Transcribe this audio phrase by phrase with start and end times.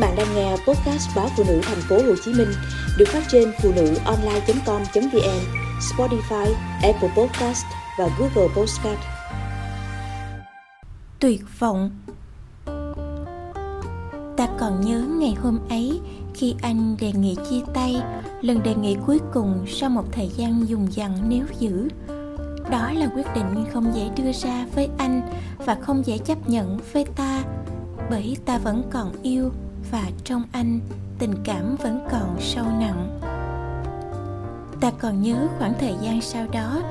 [0.00, 2.48] bạn đang nghe podcast báo phụ nữ thành phố Hồ Chí Minh
[2.98, 5.40] được phát trên phụ nữ online.com.vn,
[5.80, 7.64] Spotify, Apple Podcast
[7.98, 8.98] và Google Podcast.
[11.18, 11.90] Tuyệt vọng
[14.36, 16.00] Ta còn nhớ ngày hôm ấy
[16.34, 18.02] khi anh đề nghị chia tay,
[18.40, 21.88] lần đề nghị cuối cùng sau một thời gian dùng dằn nếu giữ.
[22.70, 25.22] Đó là quyết định không dễ đưa ra với anh
[25.58, 27.42] và không dễ chấp nhận với ta,
[28.10, 29.50] bởi ta vẫn còn yêu
[29.90, 30.80] và trong anh,
[31.18, 33.20] tình cảm vẫn còn sâu nặng.
[34.80, 36.82] Ta còn nhớ khoảng thời gian sau đó,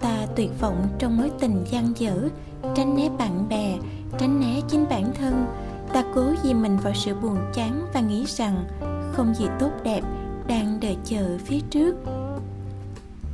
[0.00, 2.28] ta tuyệt vọng trong mối tình gian dở,
[2.74, 3.76] tránh né bạn bè,
[4.18, 5.46] tránh né chính bản thân.
[5.92, 8.64] Ta cố dìm mình vào sự buồn chán và nghĩ rằng
[9.12, 10.00] không gì tốt đẹp
[10.46, 11.94] đang đợi chờ phía trước.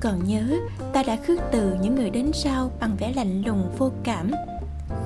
[0.01, 0.59] Còn nhớ,
[0.93, 4.31] ta đã khước từ những người đến sau bằng vẻ lạnh lùng vô cảm.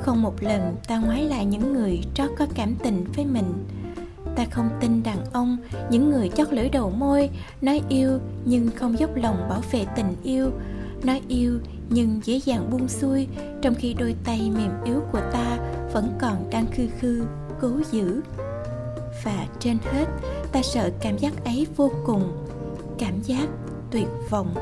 [0.02, 3.64] Không một lần ta ngoái lại những người trót có cảm tình với mình
[4.36, 5.56] ta không tin đàn ông,
[5.90, 7.30] những người chót lưỡi đầu môi,
[7.62, 10.50] nói yêu nhưng không dốc lòng bảo vệ tình yêu,
[11.02, 11.58] nói yêu
[11.90, 13.28] nhưng dễ dàng buông xuôi,
[13.62, 15.58] trong khi đôi tay mềm yếu của ta
[15.92, 17.24] vẫn còn đang khư khư,
[17.60, 18.20] cố giữ.
[19.24, 20.06] Và trên hết,
[20.52, 22.46] ta sợ cảm giác ấy vô cùng,
[22.98, 23.48] cảm giác
[23.90, 24.54] tuyệt vọng.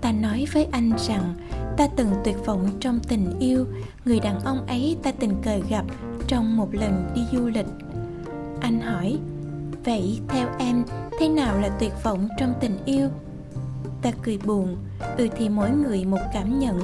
[0.00, 1.34] Ta nói với anh rằng,
[1.76, 3.66] ta từng tuyệt vọng trong tình yêu,
[4.04, 5.84] người đàn ông ấy ta tình cờ gặp
[6.26, 7.66] trong một lần đi du lịch.
[8.60, 9.18] Anh hỏi,
[9.84, 10.84] vậy theo em,
[11.20, 13.08] thế nào là tuyệt vọng trong tình yêu?
[14.02, 14.76] Ta cười buồn
[15.16, 16.80] ừ thì mỗi người một cảm nhận.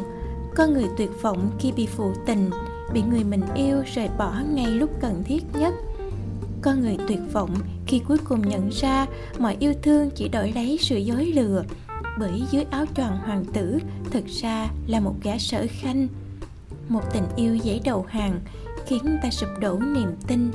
[0.54, 2.50] Có người tuyệt vọng khi bị phụ tình,
[2.92, 5.74] bị người mình yêu rời bỏ ngay lúc cần thiết nhất.
[6.62, 7.50] Có người tuyệt vọng
[7.86, 9.06] khi cuối cùng nhận ra
[9.38, 11.64] mọi yêu thương chỉ đổi lấy sự dối lừa,
[12.18, 13.78] bởi dưới áo choàng hoàng tử
[14.10, 16.08] thực ra là một gã sở khanh.
[16.88, 18.40] Một tình yêu dễ đầu hàng
[18.86, 20.50] khiến ta sụp đổ niềm tin.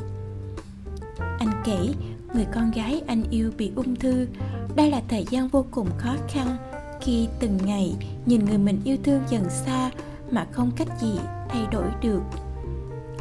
[1.39, 1.94] Anh kể,
[2.34, 4.28] người con gái anh yêu bị ung thư.
[4.75, 6.57] Đây là thời gian vô cùng khó khăn
[7.02, 9.91] khi từng ngày nhìn người mình yêu thương dần xa
[10.31, 11.19] mà không cách gì
[11.50, 12.22] thay đổi được.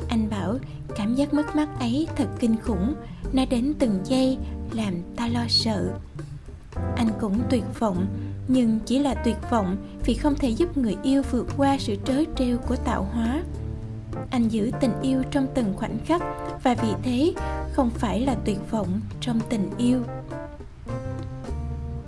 [0.09, 0.59] Anh bảo,
[0.97, 2.95] cảm giác mất mát ấy thật kinh khủng.
[3.33, 4.39] Nó đến từng giây
[4.73, 5.89] làm ta lo sợ.
[6.97, 8.07] Anh cũng tuyệt vọng,
[8.49, 12.23] nhưng chỉ là tuyệt vọng vì không thể giúp người yêu vượt qua sự trớ
[12.37, 13.43] trêu của tạo hóa
[14.31, 16.23] anh giữ tình yêu trong từng khoảnh khắc,
[16.63, 17.33] và vì thế
[17.73, 20.03] không phải là tuyệt vọng trong tình yêu.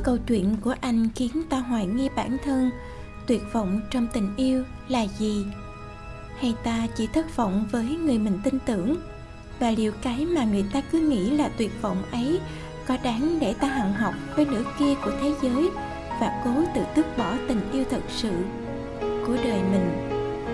[0.03, 2.71] Câu chuyện của anh khiến ta hoài nghi bản thân.
[3.27, 5.47] Tuyệt vọng trong tình yêu là gì?
[6.39, 8.97] Hay ta chỉ thất vọng với người mình tin tưởng?
[9.59, 12.41] Và liệu cái mà người ta cứ nghĩ là tuyệt vọng ấy
[12.87, 15.71] có đáng để ta hằng học với nửa kia của thế giới
[16.21, 18.33] và cố tự tước bỏ tình yêu thật sự
[19.27, 20.18] của đời mình?